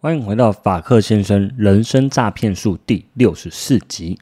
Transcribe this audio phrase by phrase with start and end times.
[0.00, 4.16] 欢迎回到法克先生人生诈骗术第六十四集。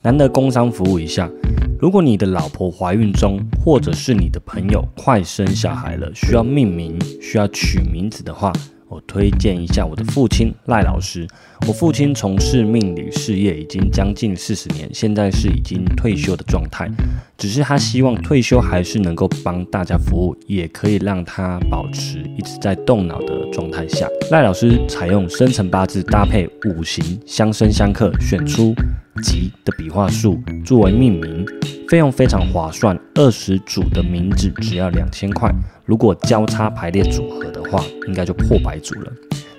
[0.00, 1.30] 难得工商服务一下，
[1.78, 8.50] 如果你的老婆怀孕中，或者是你的朋友快生小孩了，需要命名、需要取名字的话，
[8.88, 11.26] 我推荐一下我的父亲赖老师。
[11.66, 16.88] 我父亲从事命理事业已经将近四十年，现在是已经退休的状态。
[17.36, 24.08] 只是他希望退休还是能够帮大家服务，也可以让他保持一直在动脑的状态下。
[24.30, 28.74] 赖老师采用生辰八字搭配五行相生相克，选出
[29.22, 31.46] 吉的笔画数作为命名，
[31.88, 35.50] 费用非常划算，二十组的名字只要两千块。
[35.86, 39.12] 如果交叉排列组合的话，应该就破百组了。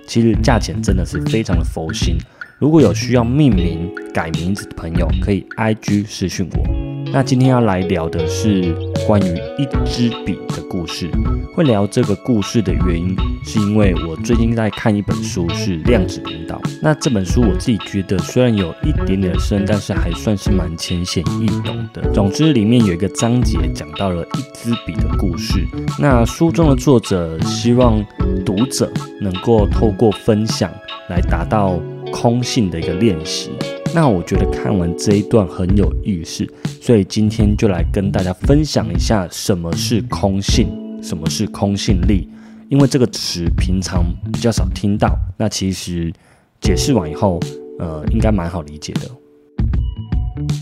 [0.06, 2.18] 其实价钱真的是非常的佛心。
[2.60, 6.64] 如果有需要命名改名字的朋友，可以 I G 私讯我。
[7.12, 8.76] 那今天要来聊的是
[9.10, 11.10] 关于一支笔的故事。
[11.56, 16.62] 会聊这个故事的原因，是因为我最近在看一本书，是量子领导。
[16.80, 22.08] 那这本书我自己觉得虽然有一点点深，但是还算是蛮浅显易懂的。
[22.12, 25.66] 总之，里面有一个章节讲到了一支笔的故事。
[25.98, 28.06] 那书中的作者希望
[28.46, 30.72] 读者能够透过分享
[31.10, 31.82] 来达到。
[32.12, 33.52] 空性的一个练习，
[33.94, 36.48] 那我觉得看完这一段很有意思，
[36.80, 40.70] 所以今天就来跟大家分享一下什么是空性，
[41.02, 42.30] 什么是空性力，
[42.70, 46.14] 因为这个词平常比较少听到，那其实
[46.62, 47.40] 解释完以后，
[47.80, 49.10] 呃，应该蛮好理解的。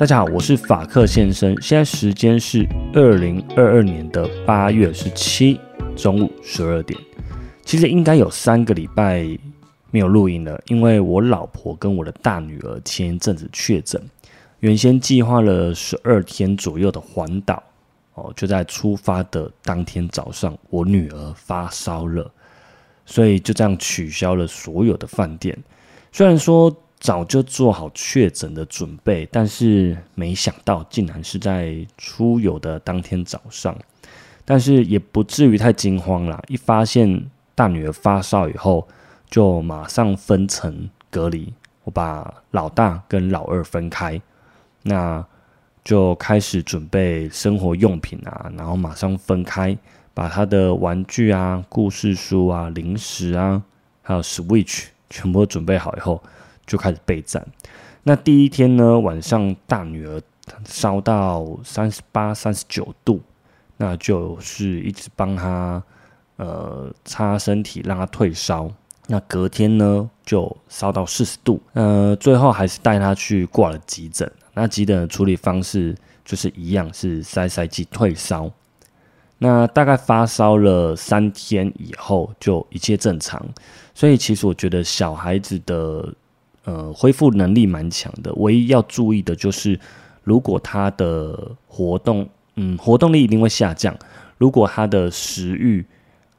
[0.00, 1.54] 大家好，我是法克先生。
[1.60, 5.60] 现在时间是二零二二年的八月十七
[5.94, 6.98] 中午十二点。
[7.66, 9.28] 其实应该有三个礼拜
[9.90, 14.02] 没有录音了，因为我老婆跟我的大女儿前一阵子确诊，
[14.60, 17.62] 原先计划了十二天左右的环岛，
[18.14, 22.26] 哦，就在出发的当天早上，我女儿发烧了，
[23.04, 25.54] 所以就这样取消了所有的饭店。
[26.10, 26.74] 虽然说。
[27.00, 33.74] 早就做好确诊的准备，但是没想到竟然是在出游的当天早上。
[34.44, 37.24] 但是也不至于太惊慌啦，一发现
[37.54, 38.86] 大女儿发烧以后，
[39.30, 41.52] 就马上分层隔离。
[41.84, 44.20] 我把老大跟老二分开，
[44.82, 45.24] 那
[45.82, 49.76] 就开始准备生活用品啊，然后马上分开，
[50.12, 53.62] 把他的玩具啊、故事书啊、零食啊，
[54.02, 56.22] 还有 Switch 全部准备好以后。
[56.70, 57.44] 就开始备战。
[58.04, 60.22] 那第一天呢，晚上大女儿
[60.64, 63.20] 烧到三十八、三十九度，
[63.76, 65.82] 那就是一直帮她
[66.36, 68.70] 呃擦身体，让她退烧。
[69.08, 74.30] 那隔天呢，就烧到四十度，呃，最后还是带她去挂了急诊。
[74.54, 78.48] 那急诊的处理方式就是一样，是塞塞剂退烧。
[79.38, 83.44] 那大概发烧了三天以后，就一切正常。
[83.92, 86.14] 所以其实我觉得小孩子的。
[86.70, 89.76] 呃，恢复能力蛮强的，唯一要注意的就是，
[90.22, 93.92] 如果他的活动，嗯，活动力一定会下降。
[94.38, 95.84] 如果他的食欲，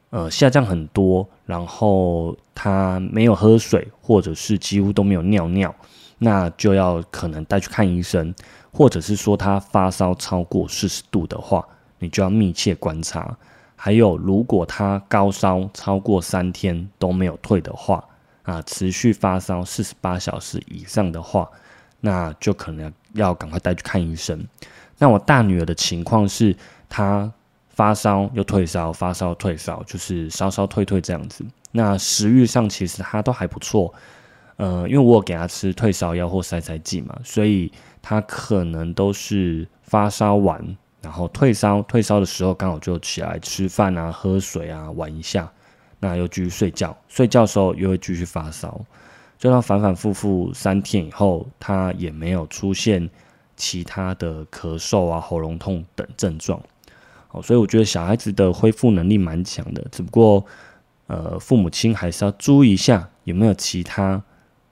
[0.10, 5.76] 呃，下降很多，然后他没有喝水，或者是几乎都没有尿尿，
[6.20, 8.34] 那就要可能带去看医生，
[8.72, 11.68] 或者是说他发烧超过四十度的话，
[12.00, 13.38] 你就要密切观察。
[13.76, 18.02] 还有，如果他高烧超过三天都没有退的话，
[18.44, 21.50] 啊，持续发烧四十八小时以上的话，
[22.00, 24.44] 那就可能要赶快带去看医生。
[24.98, 26.56] 那我大女儿的情况是，
[26.90, 27.32] 她
[27.70, 31.46] 发烧又退烧，发烧退烧，就是烧烧退退这样子。
[31.72, 33.94] 那食欲上其实她都还不错，
[34.58, 37.72] 呃，因为我有给她吃退烧药或塞塞剂嘛，所以
[38.02, 45.52] 她可能都是发烧完，然后退烧，退烧的时候刚好就起来吃饭啊、喝水啊、玩一下。
[46.02, 48.82] 那又继续睡觉，睡觉的时候又会继续发烧，
[49.38, 53.10] 就到反反复复三天以后，他也没有出现
[53.56, 56.60] 其他的咳嗽啊、喉咙痛等症状。
[57.30, 60.44] 哦，所以我觉得小孩子的恢复能力蛮强的，只不过
[61.08, 64.22] 呃，父母亲还是要注意一下有没有其他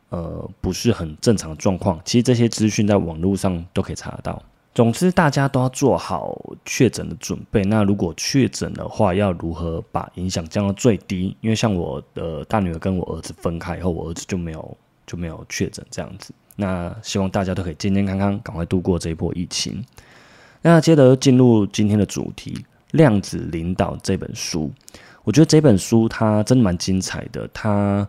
[0.10, 2.02] 呃不是很正常的状况。
[2.04, 4.42] 其实这些资讯在网络上都可以查得到。
[4.76, 7.64] 总之，大家都要做好确诊的准备。
[7.64, 11.36] 那如果确诊的话，要如何把影响降到最低？
[11.42, 16.32] 因为像我的大女儿跟我儿子分开以后，我儿子就没有就没有确诊这样子。
[16.56, 19.84] 那希望大家都可以健健康康，赶快度过这一波疫情。
[20.62, 22.54] 那接着进入今天的主题，
[22.92, 24.72] 《量子领导》这本书，
[25.24, 27.50] 我觉得这本书它真的蛮精彩的。
[27.54, 28.08] 它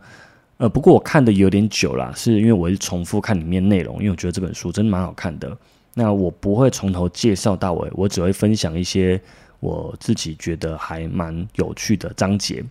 [0.58, 5.56] 呃，不过我看的有点久了，是因为我是重复看里面内容，因为我觉得这本书真的蛮好看的。
[5.94, 9.20] 那我不会从头介绍到尾，我只会分享一些
[9.58, 12.64] 我自己觉得还蛮有趣的章节。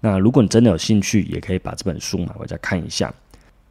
[0.00, 3.12] 那如果你真的有兴趣，也可以把这本书买回家看一下，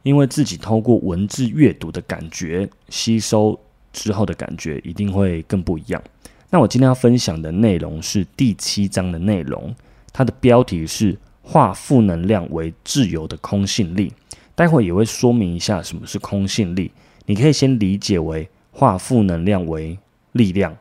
[0.02, 3.58] 因为自己透过文字阅读的感觉，吸收
[3.92, 6.02] 之后的感觉一定会更不一样。
[6.50, 9.74] 那我今天要分享的内容是第七章的内容，
[10.12, 14.12] 它的标题是“化负能量为自由的空性力”。
[14.56, 16.90] 待会也会说明一下什么是空性力，
[17.26, 18.48] 你可以先理解为。
[18.80, 19.98] 化负能量为
[20.32, 20.74] 力量，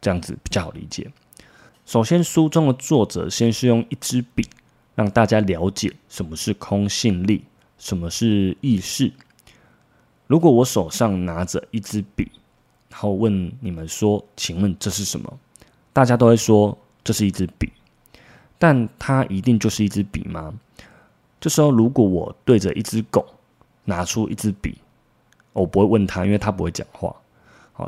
[0.00, 1.10] 这样子比较好理解。
[1.84, 4.48] 首先，书中的作者先是用一支笔
[4.94, 7.42] 让大家了解什么是空性力，
[7.78, 9.12] 什么是意识。
[10.28, 12.30] 如果我手上拿着一支笔，
[12.88, 15.36] 然后问你们说：“请问这是什么？”
[15.92, 17.72] 大家都会说这是一支笔，
[18.56, 20.54] 但它一定就是一支笔吗？
[21.40, 23.26] 这时候，如果我对着一只狗
[23.84, 24.78] 拿出一支笔，
[25.52, 27.12] 我不会问他，因为他不会讲话。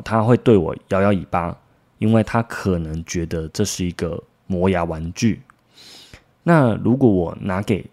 [0.03, 1.57] 他会对我摇摇尾巴，
[1.99, 5.41] 因为他可能觉得这是一个磨牙玩具。
[6.43, 7.85] 那如果我拿给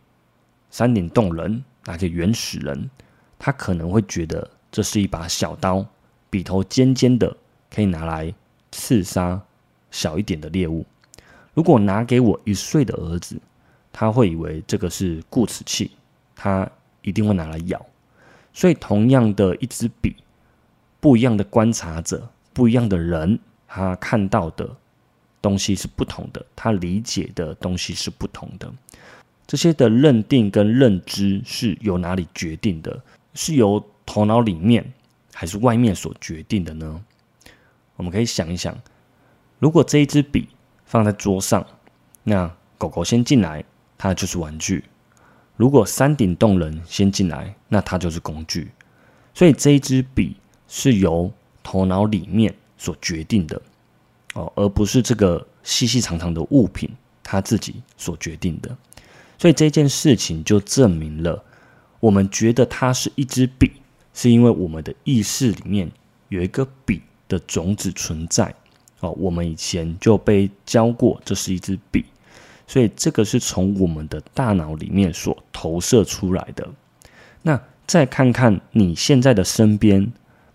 [0.70, 2.90] 山顶洞人，拿给原始人，
[3.38, 5.84] 他可能会觉得这是一把小刀，
[6.28, 7.36] 笔头尖尖的，
[7.70, 8.32] 可以拿来
[8.70, 9.40] 刺杀
[9.90, 10.84] 小一点的猎物。
[11.54, 13.40] 如果拿给我一岁的儿子，
[13.92, 15.90] 他会以为这个是固齿器，
[16.34, 16.70] 他
[17.02, 17.84] 一定会拿来咬。
[18.54, 20.16] 所以，同样的一支笔。
[21.02, 24.70] 不一样的观察者，不一样的人，他看到的
[25.40, 28.72] 东西是不同的，他理解的东西是不同的。
[29.48, 33.02] 这些的认定跟认知是由哪里决定的？
[33.34, 34.92] 是由头脑里面
[35.34, 37.02] 还是外面所决定的呢？
[37.96, 38.72] 我们可以想一想，
[39.58, 40.50] 如果这一支笔
[40.84, 41.66] 放在桌上，
[42.22, 42.48] 那
[42.78, 43.64] 狗狗先进来，
[43.98, 44.84] 它就是玩具；
[45.56, 48.70] 如果山顶洞人先进来，那它就是工具。
[49.34, 50.36] 所以这一支笔。
[50.74, 51.30] 是由
[51.62, 53.60] 头脑里面所决定的
[54.32, 56.88] 哦，而不是这个细细长长的物品
[57.22, 58.74] 他自己所决定的。
[59.36, 61.44] 所以这件事情就证明了，
[62.00, 63.70] 我们觉得它是一支笔，
[64.14, 65.92] 是因为我们的意识里面
[66.30, 68.54] 有一个笔的种子存在
[69.00, 69.10] 哦。
[69.18, 72.06] 我们以前就被教过这是一支笔，
[72.66, 76.66] 所以这个是从我们的大脑里面所投射出来的。
[77.42, 80.10] 那再看看你现在的身边。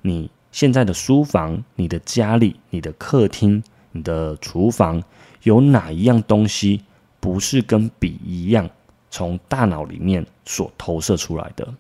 [0.08, 3.62] 你现在的书房、你的家里、你的客厅、
[3.92, 5.04] 你的厨房，
[5.44, 6.82] 有哪一样东西
[7.20, 8.70] 不是跟笔一样，
[9.12, 11.74] 从大脑里面所投射出来的？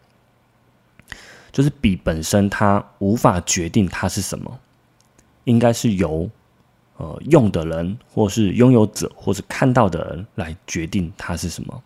[1.53, 4.59] 就是笔本身，它无法决定它是什么，
[5.45, 6.29] 应该是由
[6.97, 11.81] 呃用的人，或是拥有者，或是看到的人来决定它是什么。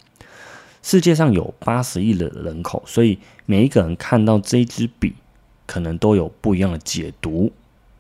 [0.82, 5.14] 世界上有八十亿的人口，所以每一个人看到这支笔。
[5.72, 7.50] 可能都有不一样的解读，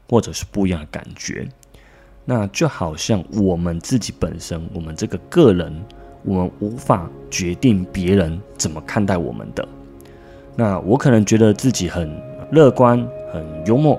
[0.09, 1.47] 或者是不一样的感觉。
[2.25, 5.73] 那就好像我们自己本身，我们这个个人，
[6.25, 9.65] 我们无法决定别人怎么看待我们的。
[10.57, 12.11] 那我可能觉得自己很
[12.51, 12.99] 乐观、
[13.31, 13.97] 很幽默，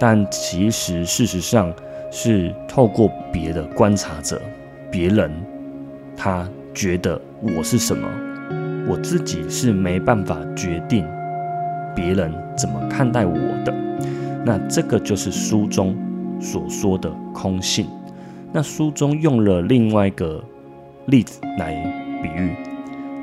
[0.00, 1.72] 但其实事实上
[2.10, 4.42] 是透过别的观察者，
[4.90, 5.30] 别人
[6.16, 8.08] 他觉得我是什么，
[8.88, 11.06] 我自己是没办法决定。
[11.94, 13.34] 别人怎么看待我
[13.64, 13.74] 的？
[14.44, 15.96] 那这个就是书中
[16.40, 17.86] 所说的空性。
[18.52, 20.42] 那书中用了另外一个
[21.06, 21.74] 例子来
[22.22, 22.54] 比喻，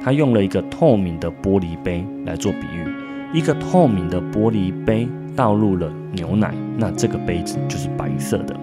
[0.03, 2.87] 他用了一个透明的玻璃杯来做比喻。
[3.31, 8.55] 一个透明的玻璃杯倒入了牛奶，那这个杯子就是白色的；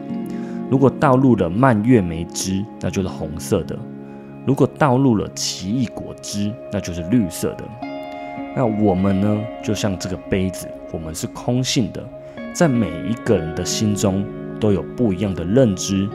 [0.69, 3.77] 如果倒入了蔓越莓汁，那就是红色的；
[4.45, 7.65] 如果倒入了奇异果汁，那就是绿色的。
[8.59, 12.03] 那我们呢，就像这个杯子，我们是空性的，
[12.55, 14.25] 在每一个人的心中
[14.59, 16.09] 都有不一样的认知。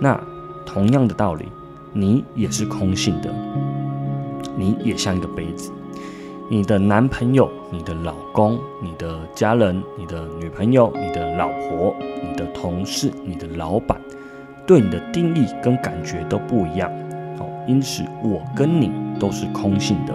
[0.00, 0.20] 那
[0.66, 1.46] 同样的道理，
[1.92, 3.32] 你也是空性的，
[4.56, 5.70] 你也像一个杯子。
[6.50, 11.94] 你的男朋友、你的老公、你的家人、你的女朋友、你的老婆、
[12.28, 13.96] 你的同事、你的老板，
[14.66, 16.90] 对你的定义跟感觉都不一样。
[17.38, 18.90] 哦，因此我跟你
[19.20, 20.12] 都是空性的。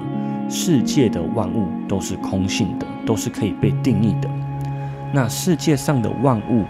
[0.50, 4.30] 世界的万物都是空性的，都是可以被定义的。
[5.14, 6.64] 那世界上的万物，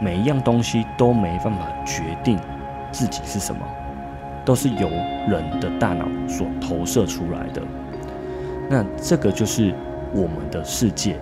[0.00, 2.38] 每一样东西都没办法决定
[2.90, 3.60] 自己是什么，
[4.44, 4.88] 都是由
[5.28, 7.62] 人的大脑所投射出来的。
[8.68, 9.74] 那这个就是
[10.14, 11.16] 我们的世界，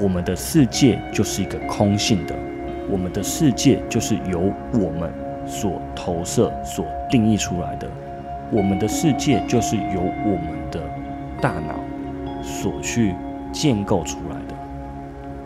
[0.00, 2.34] 我们的世界就是一个空性的，
[2.88, 5.12] 我们的世界就是由我们
[5.46, 7.88] 所投射、所定义出来的，
[8.50, 10.80] 我们的世界就是由我们的
[11.42, 11.74] 大脑
[12.42, 13.14] 所去
[13.52, 14.54] 建构出来的。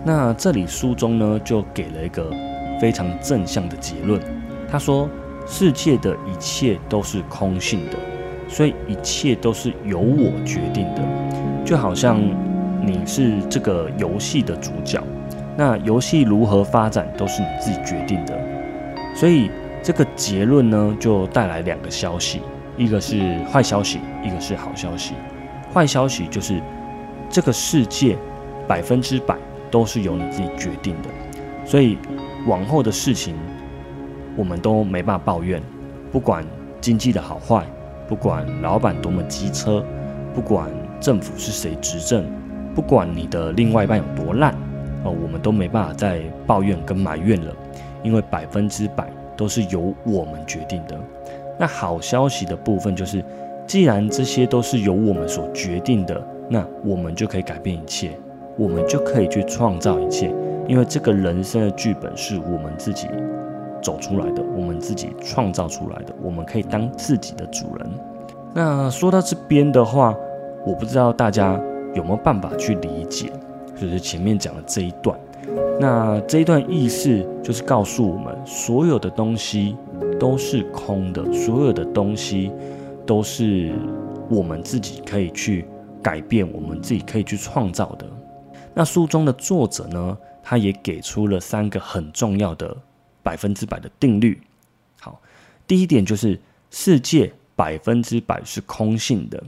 [0.05, 2.31] 那这里书中呢，就给了一个
[2.81, 4.21] 非常正向的结论，
[4.71, 5.09] 他说。
[5.49, 7.97] 世界的一切都是空性的，
[8.49, 11.03] 所以一切都是由我决定的。
[11.65, 12.21] 就好像
[12.85, 15.01] 你是这个游戏的主角，
[15.57, 18.37] 那游戏如何发展都是你自己决定的。
[19.15, 19.49] 所以
[19.85, 22.41] 这个结论呢，就带来两个消息：
[22.77, 25.15] 一个是坏消息，一个是好消息。
[25.77, 26.59] 坏消息就是
[27.29, 28.17] 这个世界
[28.67, 29.37] 百分之百
[29.71, 31.11] 都是由你自己决定的，
[31.67, 31.99] 所以
[32.47, 33.35] 往后的事情。
[34.39, 35.63] 我们都没办法抱怨，
[36.13, 36.45] 不管
[36.79, 37.65] 经济的好坏，
[38.07, 39.83] 不管老板多么机车，
[40.35, 42.23] 不管政府是谁执政，
[42.75, 44.53] 不管你的另外一半有多烂，
[45.05, 47.57] 哦，我们都没办法再抱怨跟埋怨了，
[48.03, 51.01] 因为百分之百都是由我们决定的。
[51.59, 53.25] 那好消息的部分就是，
[53.67, 58.19] 既然这些都是由我们所决定的，那我们就可以改变一切，
[58.57, 60.33] 我们就可以去创造一切，
[60.69, 63.09] 因为这个人生的剧本是我们自己。
[63.83, 67.89] 走出来的，我们自己创造出来的，我们可以当自己的主人。
[68.53, 70.13] 那说到这边的话，
[70.67, 71.61] 我不知道大家
[71.95, 73.31] 有没有办法去理解，
[73.81, 75.17] 就是前面讲的这一段。
[75.79, 79.77] 那这一段意思就是告诉我们，所有的东西
[80.19, 82.51] 都是空的，所有的东西
[83.07, 83.73] 都是
[84.29, 85.65] 我们自己可以去
[86.03, 88.07] 改变，我们自己可以去创造的。
[88.75, 92.77] 那书中的作者呢，他也给出了三个很重要的。
[93.27, 94.41] 百分之百的定律。
[95.01, 95.21] 好，
[95.67, 99.43] 第一点就是世界百分之百是空性的，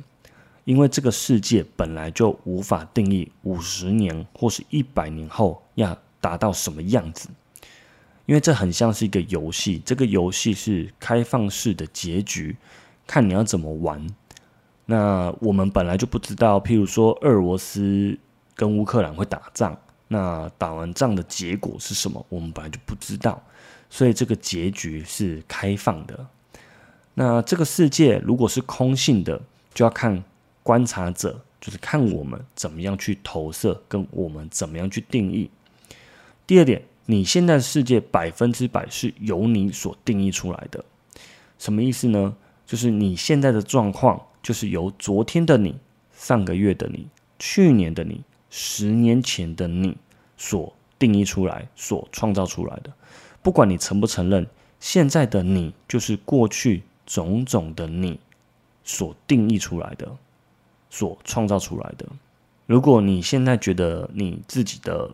[0.65, 7.29] 因为这个世界本来就无法定义五十年或是一百年后要达到什么样子，
[8.27, 12.57] 因为这很像是一个游戏，这个游戏是开放式的结局，
[13.09, 14.07] 看你要怎么玩。
[14.87, 18.17] 那我们本来就不知道，譬如说俄罗斯
[18.55, 23.43] 跟乌克兰会打仗，那打完仗的结果是什么，我们本来就不知道。
[23.91, 26.27] 所以这个结局是开放的。
[27.15, 29.41] 那这个世界如果是空性的，
[29.75, 30.23] 就要看
[30.62, 35.50] 观察者，就是看我们怎么样去投射，跟我们怎么样去定义。
[36.47, 40.85] 第二点，你现在世界百分之百是由你所定义出来的。
[41.59, 42.37] 什么意思呢？
[42.69, 45.75] 就是你现在的状况，就是由昨天的你、
[46.13, 47.09] 上个月的你、
[47.39, 49.97] 去年的你、十年前的你
[50.37, 52.93] 所定义出来、所创造出来的。
[53.43, 54.47] 不管你承不承认，
[54.79, 58.21] 现在的你就是过去种种的你
[58.85, 60.15] 所定义出来的、
[60.91, 62.07] 所创造出来的。
[62.67, 65.11] 如果你现在觉得你自己的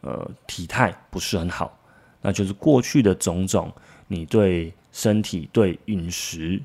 [0.00, 1.78] 呃体态不是很好，
[2.20, 3.72] 那就是过去的种种
[4.08, 6.60] 你对身体、对饮食、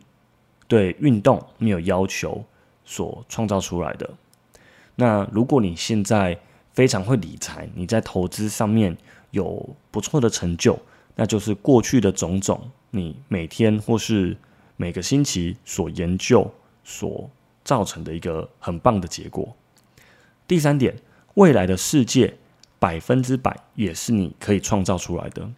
[0.67, 2.43] 对运动没有要求
[2.83, 4.09] 所创造出来的。
[4.95, 6.39] 那如果你现在
[6.73, 8.95] 非常会理财，你在投资上面
[9.31, 10.79] 有不错的成就。
[11.17, 14.35] 那就是过去的种种，你每天或是
[14.75, 16.53] 每个星期所研究
[16.83, 17.29] 所
[17.63, 19.55] 造成的一个很棒的结果。
[20.45, 20.93] 第三点，
[21.35, 22.35] 未来的世界
[22.79, 25.49] 百分之百也是你可以创造出来的，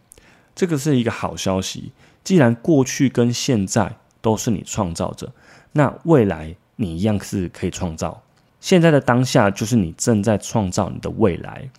[0.54, 1.92] 这个是一个好消息。
[2.24, 3.98] 既然过去跟现在
[4.28, 5.32] 都是你创造着，
[5.72, 8.22] 那未来你一样是可以创造。
[8.60, 11.70] 现在的当下就是你正在创造你的未来。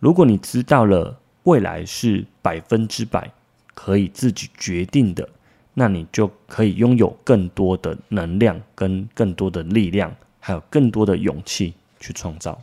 [0.00, 1.16] 如果你知道了。
[1.44, 3.32] 未来是百分之百
[3.74, 5.26] 可以自己决定的，
[5.72, 12.60] 那你就可以拥有更多的能量、跟更多的力量，还有更多的勇气去创造。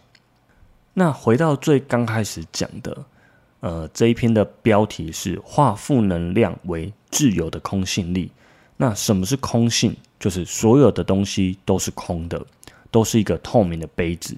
[0.94, 2.96] 那回到最刚开始讲的，
[3.62, 8.32] 呃，这一篇的标题是“化负能量为自由的空性力”。
[8.78, 9.96] 那什么是空性？
[10.20, 12.44] 就是所有的东西都是空的，
[12.90, 14.36] 都是一个透明的杯子，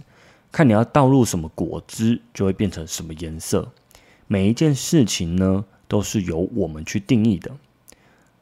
[0.51, 3.71] 看你要倒入什么果汁，就会变成什么颜色。
[4.27, 7.51] 每一件事情呢，都是由我们去定义的。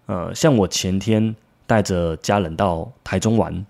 [0.08, 1.36] 呃，像我前天
[1.66, 3.66] 带着家人到台中玩，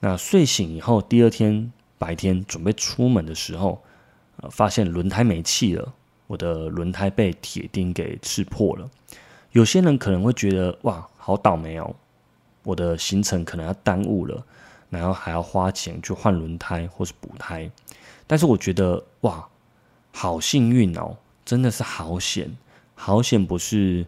[0.00, 3.82] 那睡醒以后，第二天白天准备出门的时候，
[4.36, 5.92] 呃，发现轮胎没气了，
[6.26, 8.88] 我的轮胎被铁钉给刺破了。
[9.50, 11.94] 有些人可能会觉得，哇，好倒霉哦，
[12.64, 14.44] 我的行程可能要耽误了，
[14.90, 17.70] 然后还要花钱去换轮胎或是补胎。
[18.26, 19.48] 但是我觉得，哇，
[20.10, 21.16] 好幸运哦。
[21.44, 22.56] 真的是好险，
[22.94, 23.44] 好险！
[23.44, 24.06] 不是，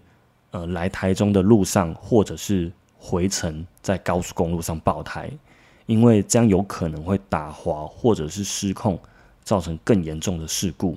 [0.52, 5.30] 呃，来台中的路上，或者是回程在高速公路上爆胎，
[5.86, 8.98] 因为这样有可能会打滑或者是失控，
[9.42, 10.96] 造成更严重的事故。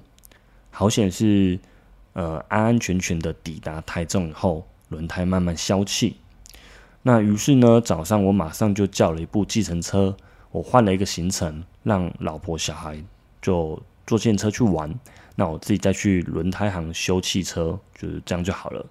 [0.69, 1.59] 好险是
[2.13, 6.17] 呃安安全全的抵达台中以后，轮胎慢慢消气。
[7.03, 10.17] 那于是呢，早上我马上就叫了一部计程车，
[10.51, 13.01] 我换了一个行程，让老婆小孩
[13.41, 14.93] 就坐电车去玩，
[15.35, 18.85] 那我自己再去轮胎行修汽车，就是这样就好了。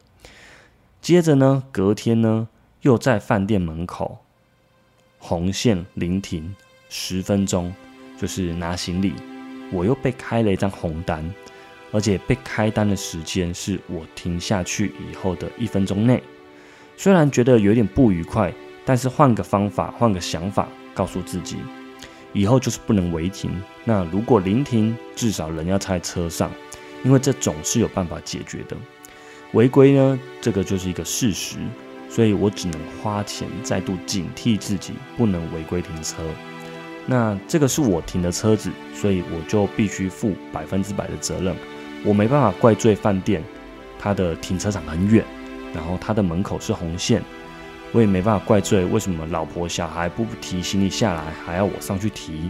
[1.03, 2.49] 接着呢，隔天呢，
[2.81, 4.19] 又在饭店门口
[5.19, 6.55] 红线临停
[6.89, 7.75] 十分钟，
[8.17, 9.13] 就是拿行李，
[9.73, 11.35] 我又被开了一张红单，
[11.93, 16.23] 而且被开单的时间是我停下去以后的一分钟内。
[16.97, 18.53] 虽然觉得有点不愉快，
[18.85, 21.57] 但是换个方法，换个想法，告诉自己，
[22.33, 23.51] 以后就是不能违停。
[23.85, 26.51] 那如果临停，至少人要在车上，
[27.05, 28.77] 因为这总是有办法解决的。
[29.53, 31.59] 违规呢，这个就是一个事实，
[32.09, 36.17] 所以我只能花钱再度警惕自己不能违规停车。
[37.07, 41.55] 那这个是我停的车子，所以我就必须负百分之百的责任。
[42.07, 43.43] 我没办法怪罪饭店，
[43.99, 45.25] 它的停车场很远，
[45.75, 47.21] 然后它的门口是红线，
[47.91, 52.49] 我也没办法怪罪为什么老婆小孩不提行李下来，还要我上去提。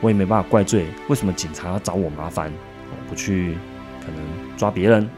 [0.00, 2.50] 我也没办法怪罪为什么警察要找我麻烦，
[2.90, 3.56] 我不去
[4.00, 5.08] 可能抓别人。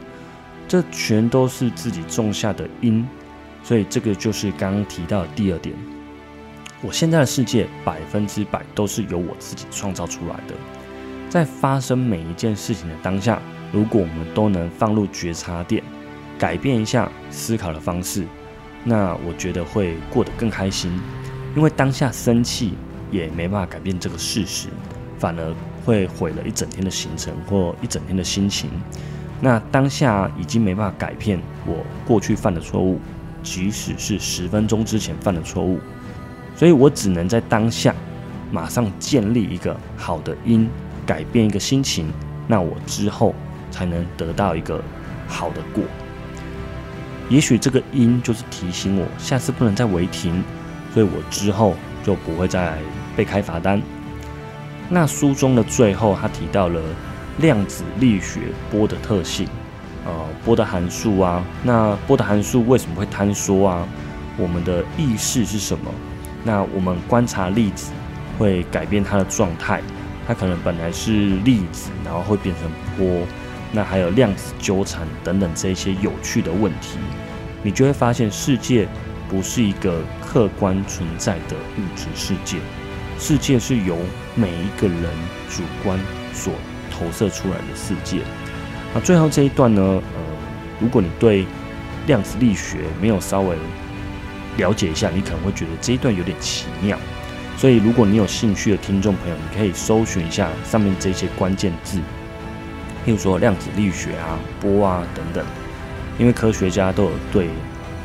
[0.67, 3.07] 这全都是自己种下的因，
[3.63, 5.73] 所以这个就是刚刚提到的第二点。
[6.81, 10.53] 我现在的世界百分之百都是由我自己创造出来的。
[11.35, 15.83] 在发生每一件事情的当下，如果我们都能放入觉察点，
[16.39, 18.25] 改变一下思考的方式，
[18.85, 20.97] 那我觉得会过得更开心。
[21.53, 22.75] 因为当下生气
[23.11, 24.69] 也没办法改变这个事实，
[25.19, 28.69] 反而会毁了一整天的行程或一整天的心情。
[29.41, 32.97] 那当下已经没办法改变我过去犯的错误，
[33.43, 35.81] 即使是十分钟之前犯的错误，
[36.55, 37.93] 所以我只能在当下
[38.53, 40.69] 马上建立一个好的因，
[41.05, 42.11] 改变一个心情，
[42.47, 43.33] 那我之后
[43.71, 44.81] 才能得到一个
[45.27, 45.83] 好的果。
[47.29, 50.43] 也许这个因就是提醒我下次不能再违停，
[50.93, 52.77] 所以我之后就不会再
[53.15, 53.81] 被开罚单。
[54.89, 56.81] 那书中的最后，他提到了。
[57.39, 59.45] 量子力学波的特性，
[60.05, 60.13] 呃，
[60.45, 63.85] 波的函数啊，那波的函数为什么会坍缩啊？
[64.37, 65.91] 我们的意识是什么？
[66.45, 67.91] 那我们观察粒子
[68.37, 69.81] 会改变它的状态，
[70.27, 71.11] 它可能本来是
[71.43, 73.25] 粒子，然后会变成波。
[73.71, 76.97] 那还有量子纠缠等等这些有趣的问题，
[77.63, 78.87] 你就会发现世界
[79.29, 82.57] 不是一个客观存在的物质世界，
[83.19, 83.97] 世界是由
[84.35, 85.03] 每一个人
[85.49, 85.99] 主观
[86.33, 86.53] 所。
[86.97, 88.21] 投射出来的世界。
[88.93, 89.81] 那最后这一段呢？
[89.81, 90.01] 呃，
[90.79, 91.45] 如果你对
[92.07, 93.53] 量子力学没有稍微
[94.55, 96.97] 了解一下，你可能会觉得这一段有点奇妙。
[97.57, 101.97] 所以，如果你有兴趣的听众朋友，你可以搜寻一下上面这些关键字，
[103.05, 105.43] 譬如说量子力学啊、波啊等等。
[106.17, 107.49] 因为科学家都有对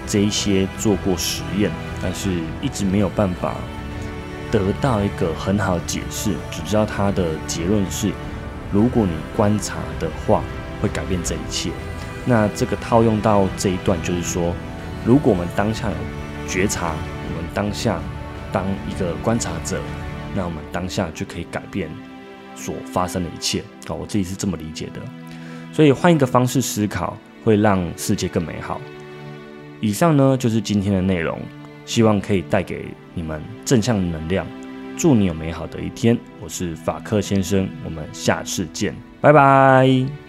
[0.06, 1.70] 这一些做过实验，
[2.02, 3.54] 但是一直没有办法
[4.50, 8.10] 得到一个很好的解释，只知道它的结论是。
[8.72, 10.42] 如果你观察的话，
[10.80, 11.70] 会改变这一切。
[12.24, 14.54] 那这个套用到这一段，就是说，
[15.04, 15.88] 如果我们当下
[16.48, 16.94] 觉察，
[17.28, 18.00] 我们当下
[18.52, 19.80] 当一个观察者，
[20.34, 21.88] 那我们当下就可以改变
[22.54, 23.62] 所发生的一切。
[23.88, 25.00] 哦，我自己是这么理解的。
[25.72, 28.80] 所以换一个方式思考，会让世界更美好。
[29.80, 31.40] 以上呢，就是今天的内容，
[31.86, 34.46] 希望可以带给你们正向的能量。
[34.96, 40.19] 祝你有美好的一天，我是法克先生，我们下次见，拜拜。